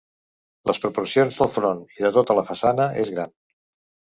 [0.69, 3.35] Les proporcions del front i de tota la façana és gran.